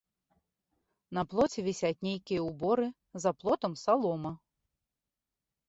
[1.17, 2.87] На плоце вісяць нейкія ўборы,
[3.27, 4.35] за плотам салома.